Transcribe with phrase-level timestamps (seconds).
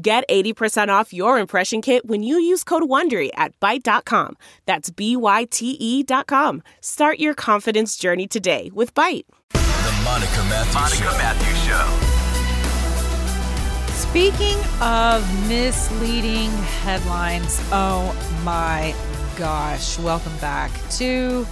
[0.00, 4.36] Get 80% off your impression kit when you use code WONDERY at Byte.com.
[4.64, 6.62] That's B-Y-T-E dot com.
[6.80, 9.24] Start your confidence journey today with Byte.
[9.50, 11.18] The Monica Matthews Monica Show.
[11.18, 11.84] Matthews Show.
[13.92, 16.50] Speaking of misleading
[16.82, 18.94] headlines, oh my
[19.36, 21.44] gosh, welcome back to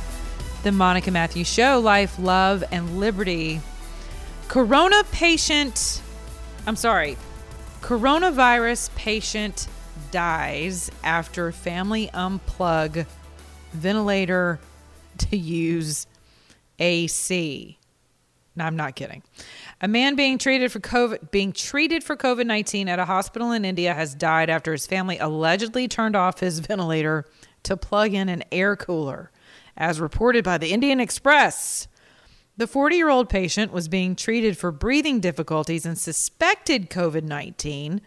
[0.62, 3.60] the Monica Matthews Show Life, Love, and Liberty.
[4.46, 6.00] Corona patient,
[6.68, 7.16] I'm sorry,
[7.80, 9.68] coronavirus patient
[10.10, 13.06] dies after family unplug
[13.72, 14.58] ventilator
[15.18, 16.06] to use
[16.78, 17.78] AC.
[18.54, 19.22] No, I'm not kidding.
[19.82, 23.92] A man being treated for COVID being treated for COVID-19 at a hospital in India
[23.92, 27.26] has died after his family allegedly turned off his ventilator
[27.64, 29.30] to plug in an air cooler,
[29.76, 31.88] as reported by the Indian Express.
[32.58, 38.00] The 40-year-old patient was being treated for breathing difficulties and suspected COVID-19,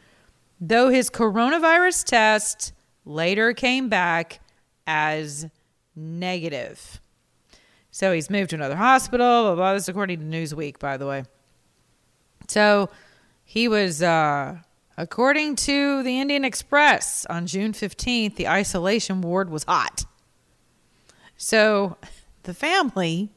[0.59, 2.73] though his coronavirus test
[3.05, 4.39] later came back
[4.87, 5.47] as
[5.95, 6.99] negative.
[7.91, 9.43] So he's moved to another hospital.
[9.43, 9.73] Blah, blah.
[9.73, 11.25] This is according to Newsweek, by the way.
[12.47, 12.89] So
[13.43, 14.57] he was, uh,
[14.97, 20.05] according to the Indian Express, on June 15th, the isolation ward was hot.
[21.37, 21.97] So
[22.43, 23.29] the family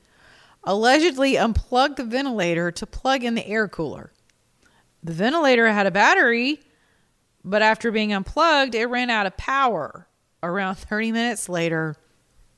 [0.65, 4.13] allegedly unplugged the ventilator to plug in the air cooler.
[5.03, 6.61] The ventilator had a battery,
[7.45, 10.07] but after being unplugged, it ran out of power.
[10.43, 11.97] Around 30 minutes later,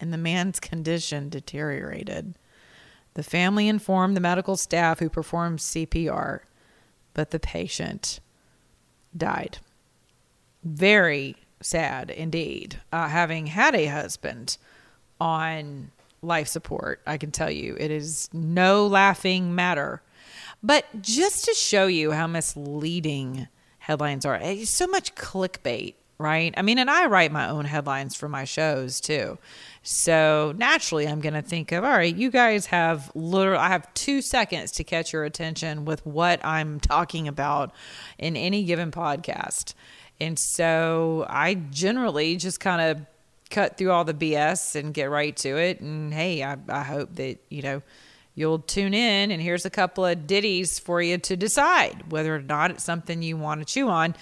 [0.01, 2.37] and the man's condition deteriorated.
[3.15, 6.41] The family informed the medical staff who performed CPR,
[7.15, 8.21] but the patient
[9.17, 9.59] died.
[10.65, 12.81] Very sad indeed.
[12.93, 14.59] Uh, having had a husband
[15.21, 15.93] on
[16.25, 20.03] life support, I can tell you it is no laughing matter.
[20.63, 23.49] But just to show you how misleading
[23.79, 26.55] headlines are, it's so much clickbait, right?
[26.57, 29.39] I mean, and I write my own headlines for my shows too.
[29.83, 33.93] So naturally, I'm going to think of, all right, you guys have literally, I have
[33.93, 37.75] two seconds to catch your attention with what I'm talking about
[38.19, 39.75] in any given podcast.
[40.21, 43.07] And so I generally just kind of
[43.55, 45.81] cut through all the BS and get right to it.
[45.81, 47.83] And hey, I, I hope that, you know,
[48.35, 52.43] you'll tune in and here's a couple of ditties for you to decide whether or
[52.43, 54.17] not it's something you want to chew on.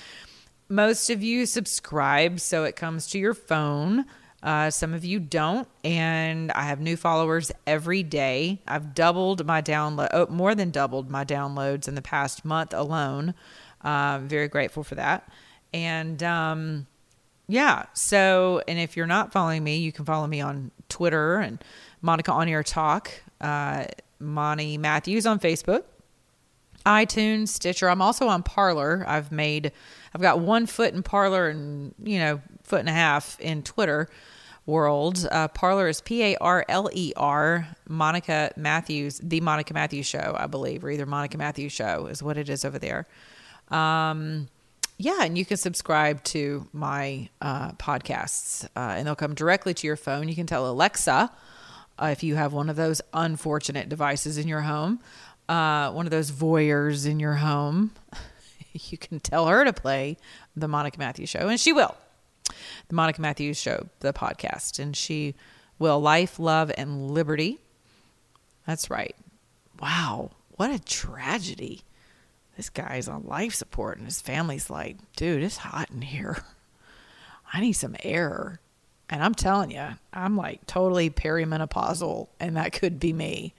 [0.69, 4.05] Most of you subscribe so it comes to your phone.
[4.43, 8.61] Uh, some of you don't, and I have new followers every day.
[8.67, 13.35] I've doubled my download, oh, more than doubled my downloads in the past month alone.
[13.83, 15.29] Uh, very grateful for that.
[15.73, 16.87] And um,
[17.53, 21.63] yeah, so and if you're not following me, you can follow me on Twitter and
[22.01, 23.11] Monica On Air Talk,
[23.43, 23.85] uh,
[24.19, 25.85] Monty Matthews on Facebook,
[26.87, 27.91] iTunes, Stitcher.
[27.91, 29.05] I'm also on Parler.
[29.07, 29.71] I've made,
[30.15, 34.09] I've got one foot in Parler and you know foot and a half in Twitter
[34.65, 35.29] world.
[35.31, 37.69] Uh, Parler is P A R L E R.
[37.87, 42.39] Monica Matthews, the Monica Matthews Show, I believe, or either Monica Matthews Show is what
[42.39, 43.07] it is over there.
[43.69, 44.49] Um,
[44.99, 49.87] yeah, and you can subscribe to my uh, podcasts, uh, and they'll come directly to
[49.87, 50.29] your phone.
[50.29, 51.31] You can tell Alexa
[51.99, 55.01] uh, if you have one of those unfortunate devices in your home,
[55.49, 57.93] uh, one of those voyeurs in your home.
[58.73, 60.17] you can tell her to play
[60.57, 61.97] the Monica Matthews Show, and she will
[62.89, 65.35] the Monica Matthews Show, the podcast, and she
[65.79, 67.59] will life, love, and liberty.
[68.67, 69.17] That's right.
[69.81, 71.83] Wow, what a tragedy.
[72.57, 76.43] This guy's on life support, and his family's like, dude, it's hot in here.
[77.53, 78.61] I need some air.
[79.09, 83.55] And I'm telling you, I'm like totally perimenopausal, and that could be me.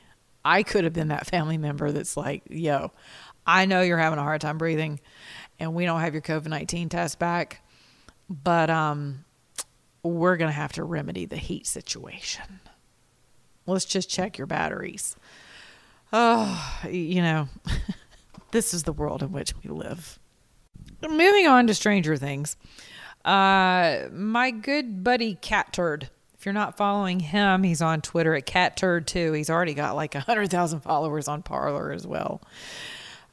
[0.46, 2.92] I could have been that family member that's like, yo,
[3.46, 5.00] I know you're having a hard time breathing,
[5.60, 7.62] and we don't have your COVID 19 test back
[8.30, 9.26] but um,
[10.02, 12.60] we're going to have to remedy the heat situation.
[13.66, 15.16] Let's just check your batteries.
[16.12, 17.48] Oh, you know,
[18.54, 20.20] this is the world in which we live.
[21.02, 22.56] Moving on to Stranger Things.
[23.26, 26.10] Uh, my good buddy Cat Turd.
[26.36, 29.34] If you're not following him, he's on Twitter at Cat Turd too.
[29.34, 32.42] He's already got like a hundred thousand followers on Parler as well.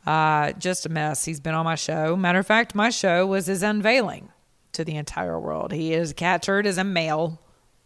[0.07, 1.25] Uh, just a mess.
[1.25, 2.17] He's been on my show.
[2.17, 4.31] Matter of fact, my show was his unveiling
[4.73, 5.73] to the entire world.
[5.73, 7.41] He is cat turd is a male,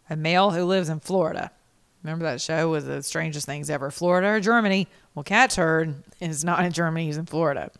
[0.09, 1.51] a male who lives in Florida.
[2.05, 3.91] Remember that show was the strangest things ever.
[3.91, 4.87] Florida or Germany?
[5.15, 7.06] Well, cat turd is not in Germany.
[7.06, 7.71] He's in Florida.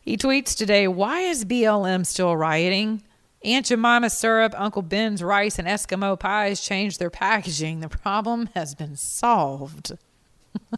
[0.00, 3.02] He tweets today, "Why is BLM still rioting?"
[3.42, 7.80] Aunt Jemima syrup, Uncle Ben's rice, and Eskimo pies changed their packaging.
[7.80, 9.92] The problem has been solved.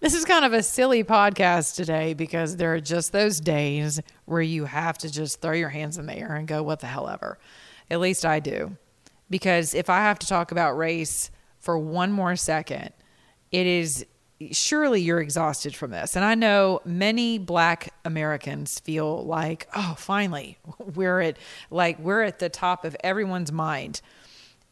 [0.00, 4.42] this is kind of a silly podcast today because there are just those days where
[4.42, 7.08] you have to just throw your hands in the air and go, what the hell
[7.08, 7.38] ever.
[7.90, 8.76] At least I do.
[9.30, 12.90] Because if I have to talk about race for one more second,
[13.52, 14.04] it is
[14.52, 16.16] surely you're exhausted from this.
[16.16, 21.36] And I know many black Americans feel like, oh, finally, we're at
[21.70, 24.00] like we're at the top of everyone's mind.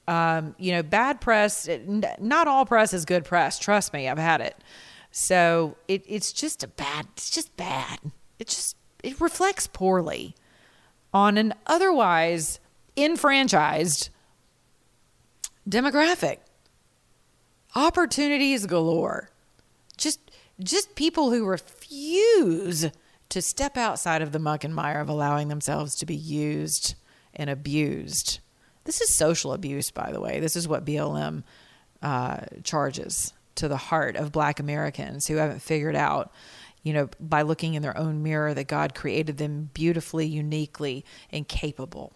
[0.06, 1.68] Um, you know, bad press,
[2.18, 3.58] not all press is good press.
[3.58, 4.56] Trust me, I've had it.
[5.10, 7.98] So it, it's just a bad, it's just bad.
[8.38, 10.34] It just, it reflects poorly
[11.12, 12.58] on an otherwise
[12.96, 14.08] enfranchised
[15.68, 16.38] demographic.
[17.74, 19.30] Opportunities galore
[19.98, 20.30] just
[20.60, 22.90] just people who refuse
[23.28, 26.94] to step outside of the muck and mire of allowing themselves to be used
[27.34, 28.40] and abused.
[28.84, 30.40] This is social abuse, by the way.
[30.40, 31.44] This is what BLM
[32.02, 36.32] uh, charges to the heart of Black Americans who haven't figured out,
[36.82, 41.46] you know, by looking in their own mirror that God created them beautifully, uniquely, and
[41.46, 42.14] capable.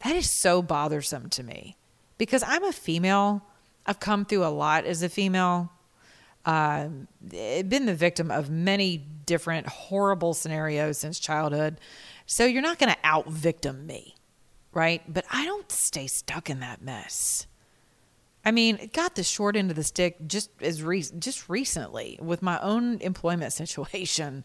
[0.00, 1.76] That is so bothersome to me
[2.18, 3.42] because I'm a female.
[3.86, 5.70] I've come through a lot as a female
[6.44, 6.88] uh,
[7.22, 11.80] been the victim of many different horrible scenarios since childhood.
[12.26, 14.14] So you're not going to out victim me,
[14.72, 15.02] right?
[15.10, 17.46] But I don't stay stuck in that mess.
[18.44, 22.18] I mean, it got the short end of the stick just as re- just recently
[22.20, 24.44] with my own employment situation.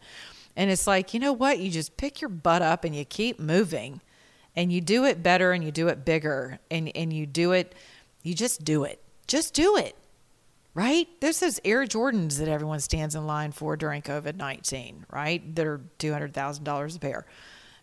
[0.55, 1.59] And it's like, you know what?
[1.59, 4.01] You just pick your butt up and you keep moving
[4.59, 7.73] and you do it better and you do it bigger and, and you do it,
[8.23, 9.01] you just do it.
[9.25, 9.95] Just do it
[10.75, 11.07] right?
[11.19, 15.55] There's those Air Jordans that everyone stands in line for during COVID 19, right?
[15.55, 17.25] That are $200,000 a pair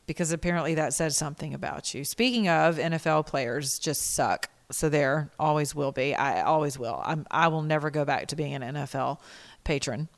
[0.07, 2.05] because apparently that says something about you.
[2.05, 4.49] Speaking of, NFL players just suck.
[4.71, 6.15] So there always will be.
[6.15, 7.03] I always will.
[7.05, 9.19] I'm, I will never go back to being an NFL
[9.65, 10.09] patron.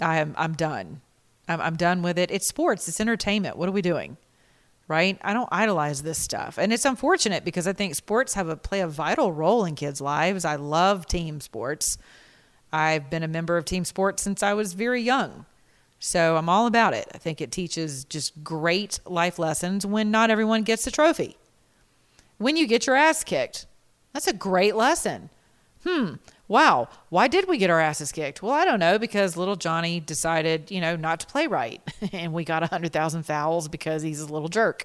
[0.00, 1.00] I am, I'm done.
[1.48, 2.30] I'm, I'm done with it.
[2.30, 3.56] It's sports, it's entertainment.
[3.56, 4.16] What are we doing?
[4.88, 5.18] Right?
[5.22, 6.58] I don't idolize this stuff.
[6.58, 10.00] And it's unfortunate because I think sports have a play a vital role in kids'
[10.00, 10.44] lives.
[10.44, 11.98] I love team sports.
[12.72, 15.46] I've been a member of team sports since I was very young.
[16.00, 17.08] So I'm all about it.
[17.14, 21.36] I think it teaches just great life lessons when not everyone gets a trophy.
[22.38, 23.66] When you get your ass kicked,
[24.12, 25.28] that's a great lesson.
[25.84, 26.14] Hmm,
[26.48, 28.42] wow, why did we get our asses kicked?
[28.42, 31.80] Well, I don't know because little Johnny decided, you know, not to play right.
[32.12, 34.84] and we got 100,000 fouls because he's a little jerk.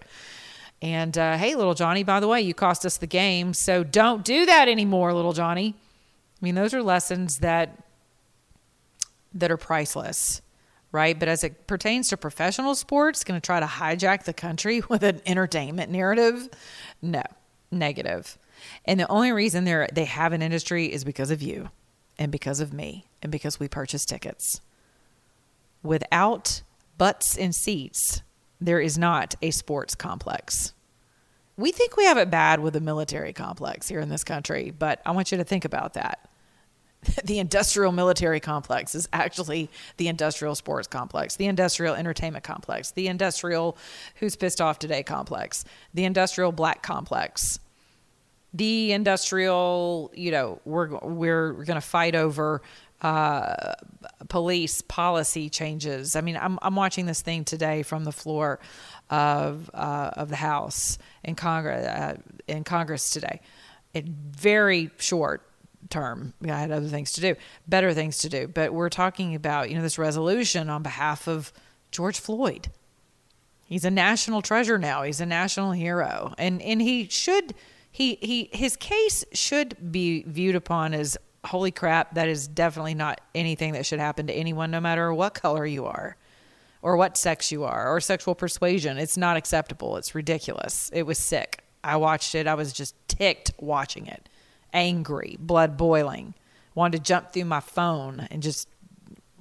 [0.82, 3.54] And uh, hey, little Johnny, by the way, you cost us the game.
[3.54, 5.76] So don't do that anymore, little Johnny.
[5.78, 7.80] I mean, those are lessons that
[9.36, 10.42] that are priceless,
[10.92, 11.18] right?
[11.18, 15.04] But as it pertains to professional sports, going to try to hijack the country with
[15.04, 16.50] an entertainment narrative?
[17.02, 17.24] No,
[17.72, 18.38] negative.
[18.86, 21.70] And the only reason they they have an industry is because of you
[22.18, 24.62] and because of me and because we purchase tickets.
[25.82, 26.62] Without
[26.98, 28.22] butts and seats,
[28.62, 30.74] there is not a sports complex.
[31.58, 35.02] We think we have it bad with the military complex here in this country, but
[35.06, 36.30] I want you to think about that.
[37.26, 43.08] The industrial military complex is actually the industrial sports complex, the industrial entertainment complex, the
[43.08, 43.78] industrial
[44.16, 47.60] who's pissed off today complex, the industrial black complex,
[48.54, 52.62] the industrial, you know, we're we're going to fight over
[53.02, 53.74] uh,
[54.30, 56.16] police policy changes.
[56.16, 58.60] I mean, I'm I'm watching this thing today from the floor
[59.10, 62.18] of uh, of the House in Congress uh,
[62.48, 63.42] in Congress today.
[63.94, 65.42] It very short
[65.90, 66.34] term.
[66.44, 67.36] I had other things to do,
[67.68, 68.48] better things to do.
[68.48, 71.52] But we're talking about you know this resolution on behalf of
[71.92, 72.70] George Floyd.
[73.66, 75.04] He's a national treasure now.
[75.04, 77.54] He's a national hero, and and he should
[77.94, 83.22] he he his case should be viewed upon as holy crap that is definitely not
[83.36, 86.18] anything that should happen to anyone no matter what color you are
[86.82, 88.98] or what sex you are or sexual persuasion.
[88.98, 89.96] It's not acceptable.
[89.98, 90.90] It's ridiculous.
[90.92, 91.64] It was sick.
[91.84, 92.48] I watched it.
[92.48, 94.28] I was just ticked watching it.
[94.74, 96.34] Angry blood boiling.
[96.74, 98.68] Wanted to jump through my phone and just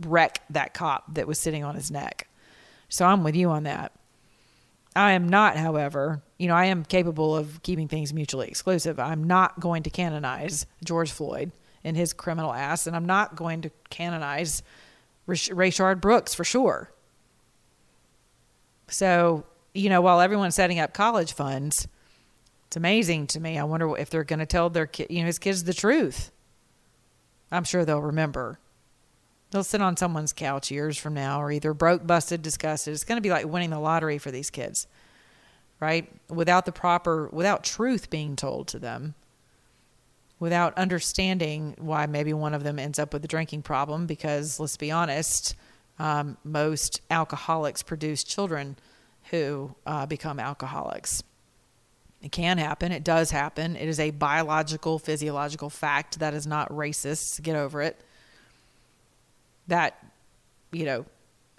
[0.01, 2.29] wreck that cop that was sitting on his neck.
[2.91, 3.93] So i'm with you on that
[4.95, 8.99] I am not, however, you know, I am capable of keeping things mutually exclusive.
[8.99, 13.63] I'm not going to canonize George Floyd and his criminal ass, and I'm not going
[13.63, 14.63] to canonize
[15.27, 16.91] Rayshard Brooks for sure.
[18.89, 21.89] So, you know, while everyone's setting up college funds,
[22.67, 23.59] it's amazing to me.
[23.59, 26.31] I wonder if they're going to tell their kid, you know, his kids the truth.
[27.51, 28.59] I'm sure they'll remember.
[29.53, 32.95] They'll sit on someone's couch years from now, or either broke, busted, disgusted.
[32.95, 34.87] It's going to be like winning the lottery for these kids,
[35.79, 36.11] right?
[36.31, 39.15] Without the proper, without truth being told to them,
[40.41, 44.07] without understanding why maybe one of them ends up with a drinking problem.
[44.07, 45.55] Because let's be honest,
[45.99, 48.77] um, most alcoholics produce children
[49.31, 51.23] who uh, become alcoholics.
[52.23, 52.91] It can happen.
[52.91, 53.77] It does happen.
[53.77, 57.43] It is a biological, physiological fact that is not racist.
[57.43, 58.01] Get over it.
[59.69, 60.05] That,
[60.73, 61.07] you know,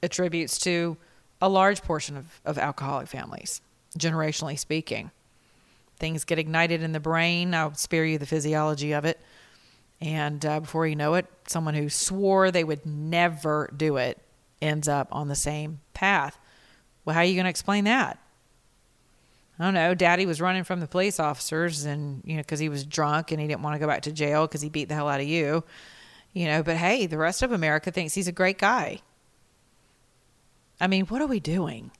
[0.01, 0.97] attributes to
[1.41, 3.61] a large portion of, of alcoholic families,
[3.97, 5.11] generationally speaking.
[5.97, 7.53] Things get ignited in the brain.
[7.53, 9.19] I'll spare you the physiology of it.
[10.01, 14.19] And uh, before you know it, someone who swore they would never do it
[14.61, 16.37] ends up on the same path.
[17.05, 18.19] Well, how are you going to explain that?
[19.59, 19.93] I don't know.
[19.93, 23.39] Daddy was running from the police officers, and you know, because he was drunk and
[23.39, 25.27] he didn't want to go back to jail because he beat the hell out of
[25.27, 25.63] you,
[26.33, 26.63] you know.
[26.63, 28.99] But hey, the rest of America thinks he's a great guy.
[30.81, 31.91] I mean, what are we doing?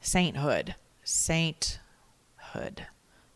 [0.00, 1.78] Sainthood, sainthood.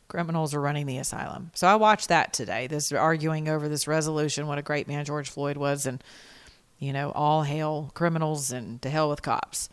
[0.08, 1.50] Criminals are running the asylum.
[1.54, 2.66] So I watched that today.
[2.66, 6.02] This arguing over this resolution, what a great man George Floyd was, and
[6.78, 9.68] you know, all hail criminals and to hell with cops.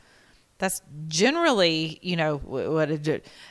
[0.59, 2.89] That's generally, you know, what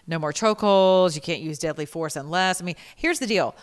[0.07, 1.15] no more chokeholds.
[1.15, 2.61] You can't use deadly force unless.
[2.61, 3.57] I mean, here's the deal.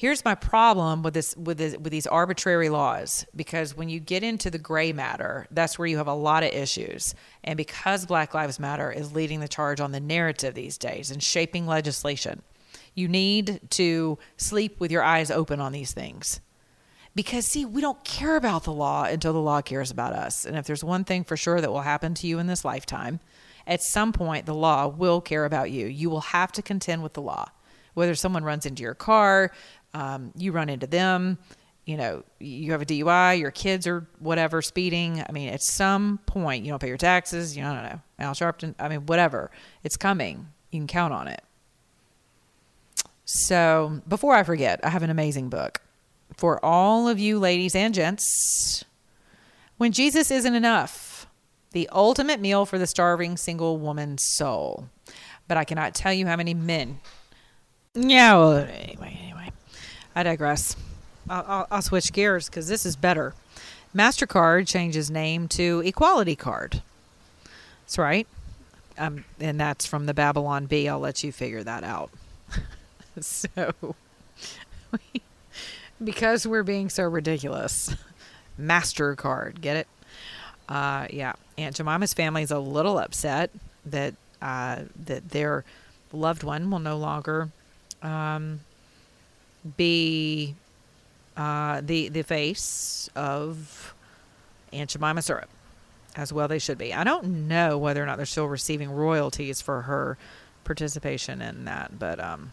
[0.00, 4.22] Here's my problem with this with this, with these arbitrary laws because when you get
[4.22, 7.14] into the gray matter, that's where you have a lot of issues.
[7.44, 11.22] And because Black Lives Matter is leading the charge on the narrative these days and
[11.22, 12.40] shaping legislation,
[12.94, 16.40] you need to sleep with your eyes open on these things
[17.14, 20.46] because, see, we don't care about the law until the law cares about us.
[20.46, 23.20] And if there's one thing for sure that will happen to you in this lifetime,
[23.66, 25.84] at some point the law will care about you.
[25.84, 27.50] You will have to contend with the law.
[27.94, 29.50] Whether someone runs into your car,
[29.94, 31.38] um, you run into them,
[31.90, 35.24] you know, you have a DUI, your kids are whatever speeding.
[35.28, 37.56] I mean, at some point, you don't pay your taxes.
[37.56, 38.74] You know, I don't know, Al Sharpton.
[38.78, 39.50] I mean, whatever.
[39.82, 40.46] It's coming.
[40.70, 41.42] You can count on it.
[43.24, 45.80] So, before I forget, I have an amazing book
[46.36, 48.84] for all of you ladies and gents.
[49.76, 51.26] When Jesus isn't enough,
[51.72, 54.88] the ultimate meal for the starving single woman's soul.
[55.48, 57.00] But I cannot tell you how many men.
[57.94, 58.68] Yeah, well,
[60.20, 60.76] I digress.
[61.30, 63.32] I'll, I'll, switch gears because this is better.
[63.96, 66.82] MasterCard changes name to Equality Card.
[67.82, 68.26] That's right.
[68.98, 70.90] Um, and that's from the Babylon Bee.
[70.90, 72.10] I'll let you figure that out.
[73.20, 73.94] so
[76.04, 77.96] because we're being so ridiculous.
[78.60, 79.88] MasterCard, get it?
[80.68, 83.50] Uh, yeah, Aunt Jemima's family is a little upset
[83.86, 84.12] that
[84.42, 85.64] uh, that their
[86.12, 87.48] loved one will no longer
[88.02, 88.60] um,
[89.76, 90.54] be
[91.36, 93.94] uh, the the face of
[94.72, 95.48] Aunt Jemima syrup,
[96.16, 96.94] as well they should be.
[96.94, 100.18] I don't know whether or not they're still receiving royalties for her
[100.64, 102.50] participation in that, but um,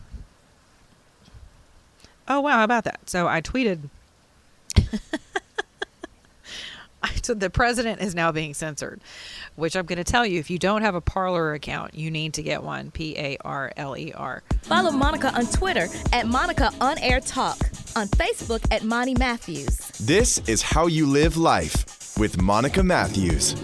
[2.28, 2.58] Oh, wow.
[2.58, 3.10] How about that?
[3.10, 3.90] So I tweeted.
[7.22, 9.02] so the president is now being censored,
[9.58, 12.36] which I'm going to tell you if you don't have a Parler account, you need
[12.36, 12.92] to get one.
[12.92, 14.44] P A R L E R.
[14.62, 17.58] Follow Monica on Twitter at Monica On Air Talk,
[17.96, 19.78] on Facebook at Monty Matthews.
[20.00, 23.56] This is How You Live Life with Monica Matthews.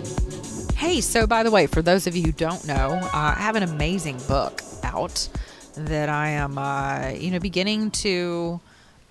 [0.76, 3.56] Hey, so by the way, for those of you who don't know, uh, I have
[3.56, 5.30] an amazing book out
[5.76, 8.60] that I am, uh, you know, beginning to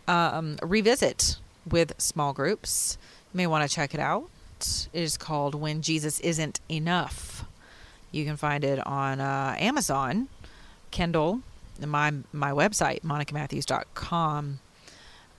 [0.09, 1.37] um, revisit
[1.71, 2.99] with small groups.
[3.33, 4.29] You may want to check it out.
[4.93, 7.45] Is called When Jesus Isn't Enough.
[8.11, 10.29] You can find it on uh, Amazon,
[10.91, 11.41] Kindle,
[11.85, 14.61] my my website, monicamatthews.com.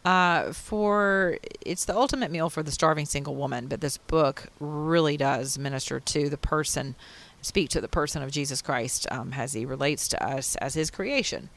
[0.05, 5.15] Uh, for it's the ultimate meal for the starving single woman, but this book really
[5.15, 6.95] does minister to the person
[7.41, 10.89] speak to the person of Jesus Christ um, as he relates to us as his
[10.89, 11.49] creation.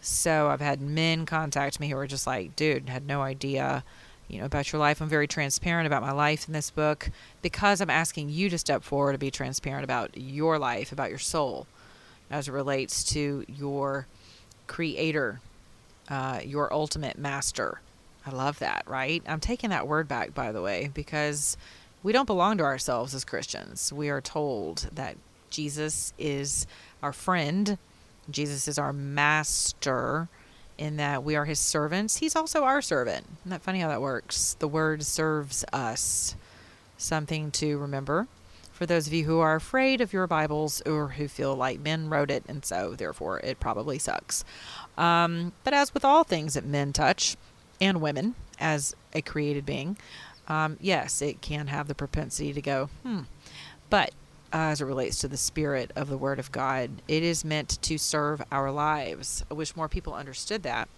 [0.00, 3.84] So I've had men contact me who are just like, dude, had no idea,
[4.28, 5.00] you know, about your life.
[5.00, 7.10] I'm very transparent about my life in this book
[7.42, 11.18] because I'm asking you to step forward to be transparent about your life, about your
[11.18, 11.66] soul,
[12.30, 14.06] as it relates to your
[14.66, 15.40] creator,
[16.08, 17.80] uh, your ultimate master.
[18.26, 19.22] I love that, right?
[19.26, 21.56] I'm taking that word back, by the way, because
[22.02, 23.92] we don't belong to ourselves as Christians.
[23.92, 25.16] We are told that
[25.48, 26.66] Jesus is
[27.02, 27.78] our friend,
[28.30, 30.28] Jesus is our master,
[30.78, 32.16] in that we are his servants.
[32.18, 33.26] He's also our servant.
[33.40, 34.54] Isn't that funny how that works?
[34.58, 36.36] The word serves us.
[36.96, 38.26] something to remember
[38.72, 42.08] for those of you who are afraid of your Bibles or who feel like men
[42.08, 44.44] wrote it and so therefore it probably sucks.
[44.96, 47.36] Um, but as with all things that men touch
[47.80, 49.96] and women as a created being,
[50.46, 53.22] um, yes, it can have the propensity to go, hmm.
[53.90, 54.12] But
[54.52, 57.80] uh, as it relates to the spirit of the Word of God, it is meant
[57.82, 59.44] to serve our lives.
[59.50, 60.88] I wish more people understood that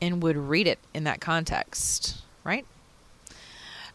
[0.00, 2.66] and would read it in that context, right?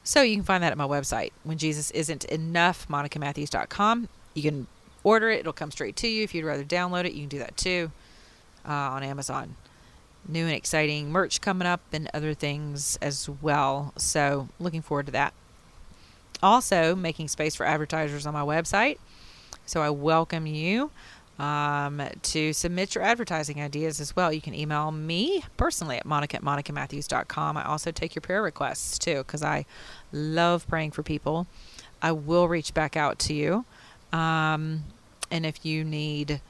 [0.04, 4.08] So you can find that at my website, when Jesus isn't enough, monicamatthews.com.
[4.34, 4.68] You can
[5.04, 6.24] order it, it'll come straight to you.
[6.24, 7.92] If you'd rather download it, you can do that too
[8.66, 9.56] uh, on Amazon.
[10.26, 13.94] New and exciting merch coming up and other things as well.
[13.98, 15.34] So looking forward to that.
[16.41, 18.98] Also, making space for advertisers on my website.
[19.65, 20.91] So I welcome you
[21.39, 24.32] um, to submit your advertising ideas as well.
[24.32, 27.58] You can email me personally at monica at monicamatthews.com.
[27.58, 29.65] I also take your prayer requests too because I
[30.12, 31.48] love praying for people.
[32.01, 33.65] I will reach back out to you.
[34.13, 34.84] Um,
[35.29, 36.41] and if you need,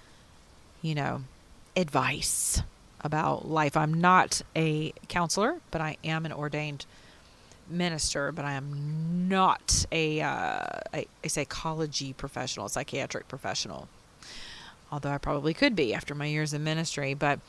[0.82, 1.24] you know,
[1.75, 2.62] advice
[3.01, 6.86] about life, I'm not a counselor, but I am an ordained
[7.70, 13.88] minister, but I am not a, uh, a, a psychology professional, psychiatric professional
[14.92, 17.14] although I probably could be after my years in ministry.
[17.14, 17.40] But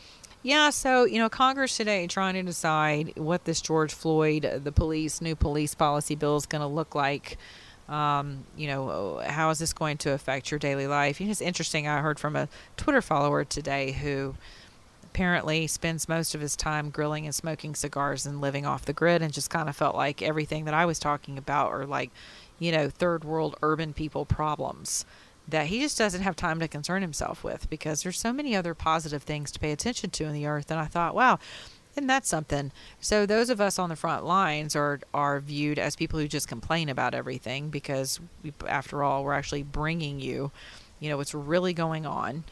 [0.42, 4.72] yeah, so, you know, Congress today trying to decide what this George Floyd, uh, the
[4.72, 7.38] police, new police policy bill is going to look like.
[7.88, 11.20] Um, you know, how is this going to affect your daily life?
[11.20, 11.88] You know, it's interesting.
[11.88, 14.34] I heard from a Twitter follower today who
[15.18, 19.20] apparently spends most of his time grilling and smoking cigars and living off the grid
[19.20, 22.12] and just kind of felt like everything that I was talking about are like,
[22.60, 25.04] you know, third world urban people problems
[25.48, 28.74] that he just doesn't have time to concern himself with because there's so many other
[28.74, 30.70] positive things to pay attention to in the earth.
[30.70, 31.40] And I thought, wow,
[31.96, 32.70] isn't that something?
[33.00, 36.46] So those of us on the front lines are are viewed as people who just
[36.46, 40.52] complain about everything because, we, after all, we're actually bringing you,
[41.00, 42.44] you know, what's really going on.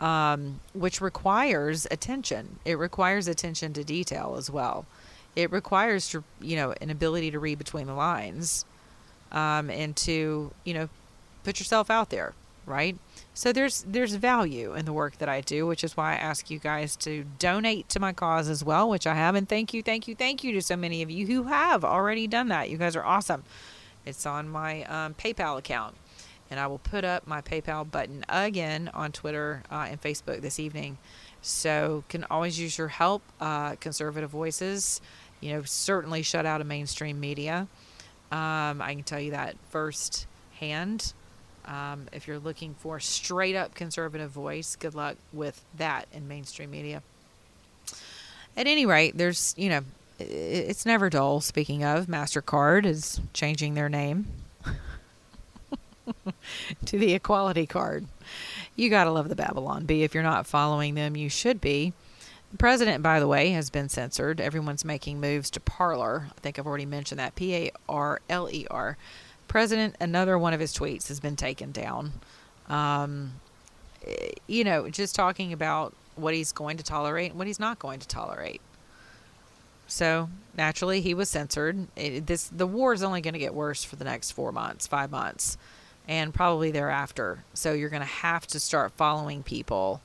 [0.00, 2.58] Um, which requires attention.
[2.64, 4.86] It requires attention to detail as well.
[5.36, 8.64] It requires, to, you know, an ability to read between the lines,
[9.30, 10.88] um, and to, you know,
[11.44, 12.34] put yourself out there
[12.66, 12.96] right?
[13.34, 16.50] So there's there's value in the work that I do, which is why I ask
[16.50, 19.82] you guys to donate to my cause as well, which I have, and thank you,
[19.82, 22.70] thank you, thank you to so many of you who have already done that.
[22.70, 23.44] You guys are awesome.
[24.06, 25.96] It's on my um, PayPal account,
[26.54, 30.60] and I will put up my PayPal button again on Twitter uh, and Facebook this
[30.60, 30.98] evening.
[31.42, 33.22] So can always use your help.
[33.40, 35.00] Uh, conservative voices,
[35.40, 37.66] you know, certainly shut out of mainstream media.
[38.30, 41.12] Um, I can tell you that firsthand.
[41.64, 46.70] Um, if you're looking for straight up conservative voice, good luck with that in mainstream
[46.70, 47.02] media.
[48.56, 49.80] At any rate, there's, you know,
[50.20, 51.40] it's never dull.
[51.40, 54.43] Speaking of, MasterCard is changing their name
[56.86, 58.06] to the Equality Card.
[58.76, 60.02] You got to love the Babylon Bee.
[60.02, 61.92] If you're not following them, you should be.
[62.52, 64.40] The president, by the way, has been censored.
[64.40, 66.28] Everyone's making moves to Parler.
[66.36, 67.34] I think I've already mentioned that.
[67.34, 68.96] P A R L E R
[69.48, 72.12] president, another one of his tweets has been taken down.
[72.68, 73.34] Um,
[74.46, 78.00] you know, just talking about what he's going to tolerate and what he's not going
[78.00, 78.60] to tolerate.
[79.86, 81.86] So naturally, he was censored.
[81.96, 84.86] It, this the war is only going to get worse for the next four months,
[84.86, 85.58] five months,
[86.08, 87.44] and probably thereafter.
[87.54, 90.00] So you're going to have to start following people.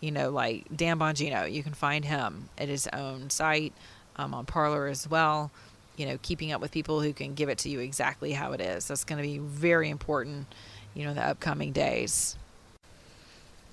[0.00, 1.50] You know, like Dan Bongino.
[1.50, 3.72] You can find him at his own site
[4.16, 5.50] um, on Parler as well
[5.96, 8.60] you know, keeping up with people who can give it to you exactly how it
[8.60, 8.88] is.
[8.88, 10.46] That's going to be very important,
[10.94, 12.36] you know, in the upcoming days.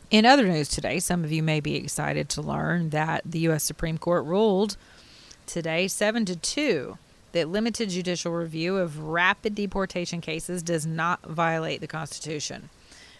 [0.10, 3.64] In other news today, some of you may be excited to learn that the U.S.
[3.64, 4.78] Supreme Court ruled
[5.46, 6.98] today, 7 to 2,
[7.32, 12.70] that limited judicial review of rapid deportation cases does not violate the Constitution.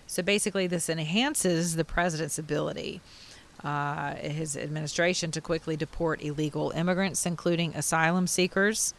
[0.08, 3.02] So basically, this enhances the president's ability
[3.64, 8.94] uh, his administration to quickly deport illegal immigrants, including asylum seekers,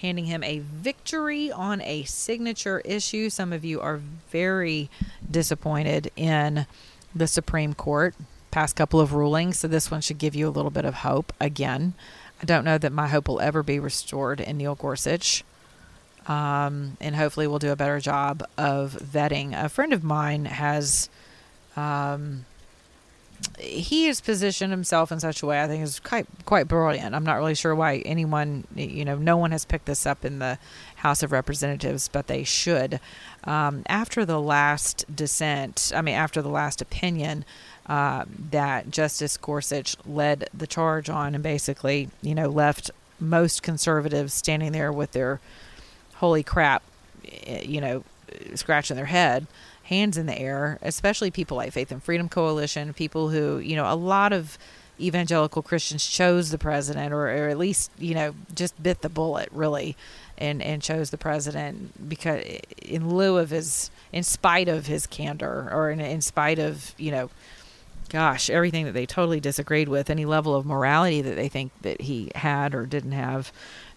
[0.00, 3.30] handing him a victory on a signature issue.
[3.30, 4.90] Some of you are very
[5.30, 6.66] disappointed in
[7.14, 8.14] the Supreme Court
[8.50, 11.32] past couple of rulings, so this one should give you a little bit of hope.
[11.40, 11.94] Again,
[12.40, 15.44] I don't know that my hope will ever be restored in Neil Gorsuch.
[16.26, 19.52] Um, and hopefully, we'll do a better job of vetting.
[19.60, 21.08] A friend of mine has
[21.76, 22.44] um,
[23.58, 27.14] he has positioned himself in such a way I think is quite quite brilliant.
[27.14, 30.38] I'm not really sure why anyone, you know, no one has picked this up in
[30.38, 30.58] the
[30.96, 33.00] House of Representatives, but they should.
[33.44, 37.44] Um, after the last dissent, I mean, after the last opinion
[37.90, 44.32] uh, that Justice Gorsuch led the charge on, and basically, you know, left most conservatives
[44.32, 45.40] standing there with their
[46.14, 46.84] holy crap,
[47.48, 48.04] eh, you know,
[48.54, 49.48] scratching their head,
[49.82, 53.92] hands in the air, especially people like Faith and Freedom Coalition, people who, you know,
[53.92, 54.56] a lot of
[55.00, 59.48] evangelical Christians chose the president or, or at least, you know, just bit the bullet
[59.50, 59.96] really
[60.38, 62.44] and, and chose the president because
[62.82, 67.10] in lieu of his, in spite of his candor or in, in spite of, you
[67.10, 67.30] know,
[68.10, 72.02] gosh, everything that they totally disagreed with, any level of morality that they think that
[72.02, 73.52] he had or didn't have,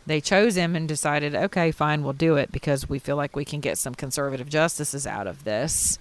[0.06, 3.46] they chose him and decided, okay, fine, we'll do it because we feel like we
[3.46, 5.98] can get some conservative justices out of this.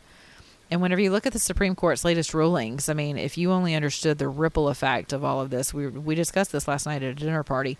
[0.70, 3.74] And whenever you look at the Supreme Court's latest rulings, I mean, if you only
[3.74, 7.10] understood the ripple effect of all of this, we we discussed this last night at
[7.10, 7.76] a dinner party.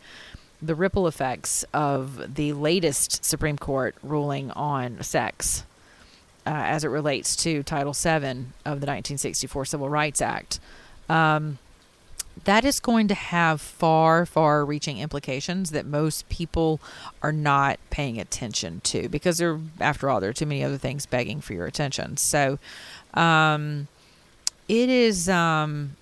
[0.60, 5.64] The ripple effects of the latest Supreme Court ruling on sex
[6.46, 10.58] uh, as it relates to Title VII of the 1964 Civil Rights Act.
[11.08, 11.58] Um,
[12.44, 16.80] that is going to have far, far reaching implications that most people
[17.22, 21.06] are not paying attention to because there, after all, there are too many other things
[21.06, 22.16] begging for your attention.
[22.16, 22.58] So,
[23.14, 23.88] um,
[24.68, 25.96] it is, um,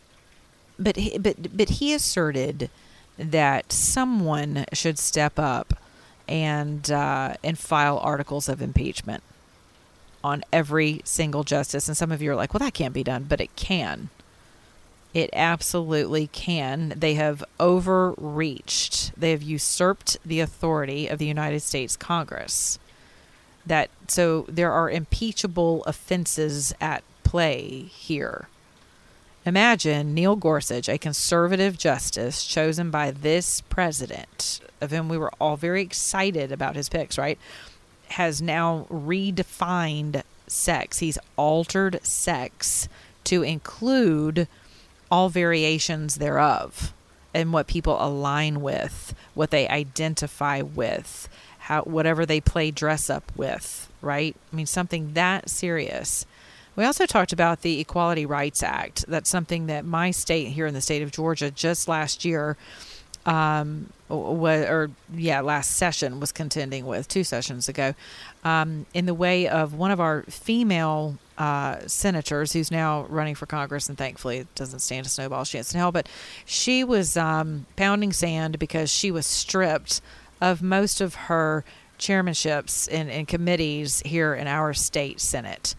[0.78, 2.70] but, he, but, but he asserted
[3.18, 5.74] that someone should step up
[6.28, 9.22] and, uh, and file articles of impeachment
[10.22, 11.88] on every single justice.
[11.88, 14.10] And some of you are like, well, that can't be done, but it can.
[15.12, 16.94] It absolutely can.
[16.96, 19.12] They have overreached.
[19.18, 22.78] They have usurped the authority of the United States Congress.
[23.66, 28.48] That so there are impeachable offenses at play here.
[29.46, 35.56] Imagine Neil Gorsuch, a conservative justice chosen by this president, of whom we were all
[35.56, 37.38] very excited about his picks, right?
[38.10, 40.98] Has now redefined sex.
[40.98, 42.88] He's altered sex
[43.24, 44.48] to include
[45.10, 46.92] all variations thereof
[47.32, 51.28] and what people align with, what they identify with,
[51.60, 54.34] how whatever they play dress up with, right?
[54.52, 56.26] I mean something that serious.
[56.76, 59.04] We also talked about the Equality Rights Act.
[59.06, 62.56] That's something that my state here in the state of Georgia just last year
[63.26, 67.94] um, or yeah, last session was contending with two sessions ago,
[68.44, 73.46] um, in the way of one of our female uh, senators who's now running for
[73.46, 75.92] Congress, and thankfully doesn't stand a snowball's chance in hell.
[75.92, 76.08] But
[76.44, 80.00] she was um, pounding sand because she was stripped
[80.40, 81.64] of most of her
[81.98, 85.74] chairmanships in committees here in our state Senate.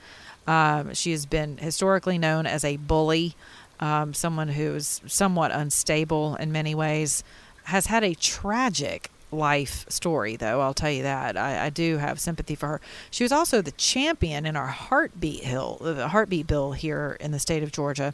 [0.48, 3.36] Um, she has been historically known as a bully,
[3.80, 7.24] um, someone who is somewhat unstable in many ways,
[7.71, 10.60] has had a tragic life story, though.
[10.60, 11.38] I'll tell you that.
[11.38, 12.81] I, I, do have sympathy for her.
[13.10, 17.39] She was also the champion in our heartbeat hill, the heartbeat bill here in the
[17.39, 18.13] state of Georgia,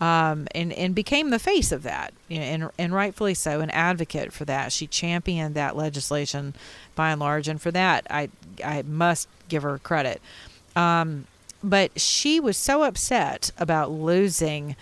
[0.00, 3.70] um, and and became the face of that, you know, and and rightfully so, an
[3.70, 4.72] advocate for that.
[4.72, 6.54] She championed that legislation
[6.96, 8.28] by and large, and for that, I
[8.64, 10.20] I must give her credit.
[10.74, 11.28] Um,
[11.62, 14.74] but she was so upset about losing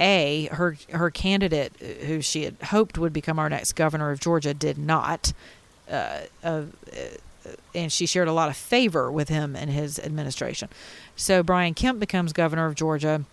[0.00, 4.20] a her her candidate uh, who she had hoped would become our next governor of
[4.20, 5.32] Georgia did not
[5.90, 6.62] uh, uh,
[7.74, 10.68] and she shared a lot of favor with him and his administration.
[11.16, 13.24] So Brian Kemp becomes governor of Georgia.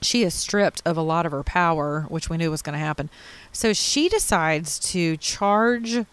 [0.00, 2.84] She is stripped of a lot of her power which we knew was going to
[2.84, 3.10] happen.
[3.52, 6.04] So she decides to charge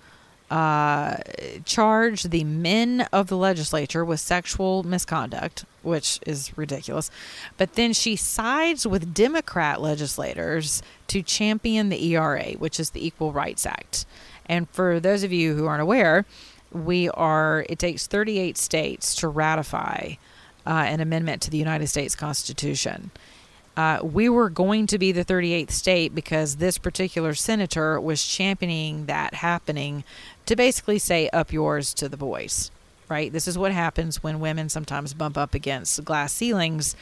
[0.50, 1.18] uh,
[1.66, 7.12] charge the men of the legislature with sexual misconduct, which is ridiculous.
[7.58, 13.32] But then she sides with Democrat legislators to champion the ERA, which is the Equal
[13.32, 14.06] Rights Act.
[14.48, 16.26] And for those of you who aren't aware,
[16.72, 20.14] we are, it takes 38 states to ratify
[20.66, 23.12] uh, an amendment to the United States Constitution.
[23.78, 29.06] Uh, we were going to be the 38th state because this particular senator was championing
[29.06, 30.04] that happening
[30.50, 32.72] to basically say up yours to the boys,
[33.08, 33.32] right?
[33.32, 36.96] This is what happens when women sometimes bump up against glass ceilings,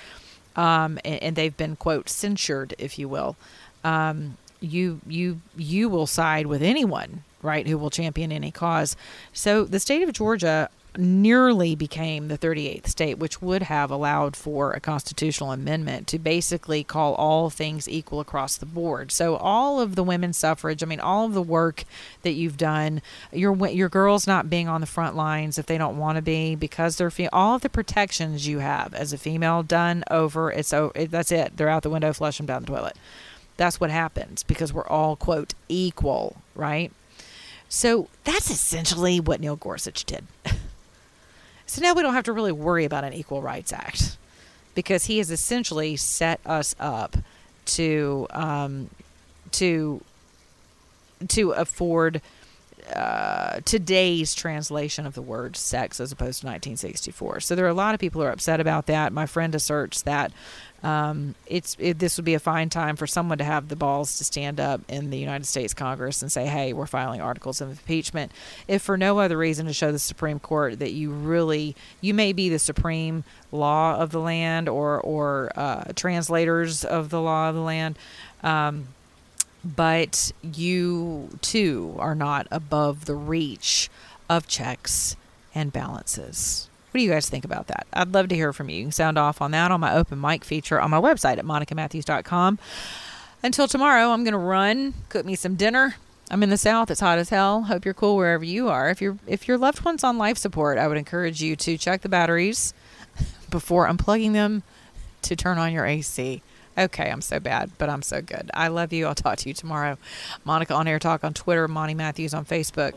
[0.58, 3.38] um, and, and, they've been quote censured, if you will.
[3.86, 8.98] Um, you you you will side with anyone, right, who will champion any cause.
[9.32, 14.72] So the state of Georgia nearly became the 38th state, which would have allowed for
[14.72, 19.12] a constitutional amendment to basically call all things equal across the board.
[19.12, 21.84] So all of the women's suffrage, I mean, all of the work
[22.24, 25.98] that you've done, your your girls not being on the front lines if they don't
[25.98, 29.64] want to be because they're fe- all of the protections you have as a female
[29.64, 30.52] done over.
[30.52, 31.58] It's so it, that's it.
[31.58, 32.14] They're out the window.
[32.14, 32.98] Flush them down the toilet.
[33.58, 36.92] That's what happens because we're all quote equal, right?
[37.70, 40.26] So that's essentially what Neil Gorsuch did.
[41.68, 44.18] So now we don't have to really worry about an Equal Rights Act
[44.74, 47.18] because he has essentially set us up
[47.66, 48.90] to um,
[49.52, 50.02] to
[51.28, 52.22] to afford
[52.96, 57.42] uh, today's translation of the word sex as opposed to 1964.
[57.42, 59.12] So there are a lot of people who are upset about that.
[59.12, 60.32] My friend asserts that
[60.84, 64.20] um, it's it, this would be a fine time for someone to have the balls
[64.20, 67.70] to stand up in the United States Congress and say, "Hey, we're filing articles of
[67.70, 68.32] impeachment,"
[68.68, 72.32] if for no other reason to show the Supreme Court that you really you may
[72.32, 77.56] be the supreme law of the land or or uh, translators of the law of
[77.56, 77.98] the land.
[78.44, 78.90] Um,
[79.76, 83.90] but you too are not above the reach
[84.30, 85.16] of checks
[85.54, 86.70] and balances.
[86.92, 87.86] What do you guys think about that?
[87.94, 88.78] I'd love to hear from you.
[88.78, 91.46] You can sound off on that on my open mic feature on my website at
[91.46, 92.60] monicamatthews.com.
[93.44, 95.96] Until tomorrow, I'm going to run, cook me some dinner.
[96.30, 96.92] I'm in the South.
[96.92, 97.64] It's hot as hell.
[97.64, 98.90] Hope you're cool wherever you are.
[98.90, 102.02] If you're if your loved one's on life support, I would encourage you to check
[102.02, 102.74] the batteries
[103.50, 104.64] before unplugging them
[105.22, 106.42] to turn on your AC.
[106.78, 108.52] Okay, I'm so bad, but I'm so good.
[108.54, 109.08] I love you.
[109.08, 109.98] I'll talk to you tomorrow.
[110.46, 112.94] Monica on Air Talk on Twitter, Monty Matthews on Facebook,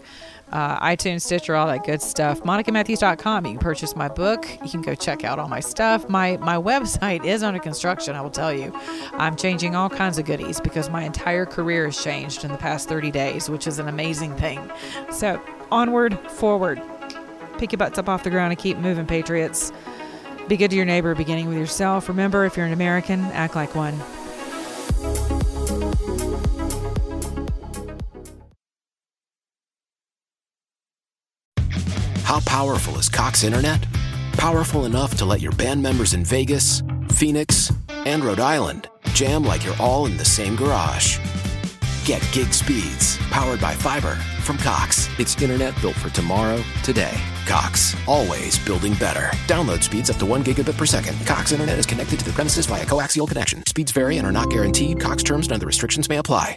[0.53, 2.43] uh, iTunes, Stitcher, all that good stuff.
[2.43, 3.47] MonicaMatthews.com.
[3.47, 4.47] You can purchase my book.
[4.63, 6.09] You can go check out all my stuff.
[6.11, 8.15] My my website is under construction.
[8.15, 8.71] I will tell you,
[9.15, 12.89] I'm changing all kinds of goodies because my entire career has changed in the past
[12.89, 14.61] 30 days, which is an amazing thing.
[15.11, 15.41] So
[15.71, 16.83] onward, forward.
[17.59, 19.73] Pick your butts up off the ground and keep moving, Patriots.
[20.51, 22.09] Be good to your neighbor, beginning with yourself.
[22.09, 23.95] Remember, if you're an American, act like one.
[32.25, 33.87] How powerful is Cox Internet?
[34.33, 39.65] Powerful enough to let your band members in Vegas, Phoenix, and Rhode Island jam like
[39.65, 41.19] you're all in the same garage.
[42.05, 45.09] Get gig speeds powered by fiber from Cox.
[45.21, 47.17] It's internet built for tomorrow, today.
[47.51, 49.31] Cox, always building better.
[49.49, 51.19] Download speeds up to 1 gigabit per second.
[51.27, 53.67] Cox Internet is connected to the premises via coaxial connection.
[53.67, 55.01] Speeds vary and are not guaranteed.
[55.01, 56.57] Cox terms and other restrictions may apply.